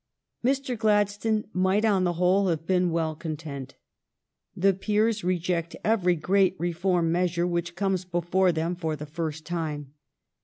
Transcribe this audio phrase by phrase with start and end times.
[0.43, 0.75] Mr.
[0.75, 3.75] Gladstone might, on the whole, have been well content.
[4.57, 9.93] The peers reject every great reform measure which comes before them for the first time.